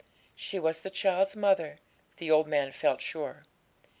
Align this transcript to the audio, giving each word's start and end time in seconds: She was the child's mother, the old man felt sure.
She 0.35 0.57
was 0.57 0.81
the 0.81 0.89
child's 0.89 1.35
mother, 1.35 1.77
the 2.17 2.31
old 2.31 2.47
man 2.47 2.71
felt 2.71 3.01
sure. 3.01 3.45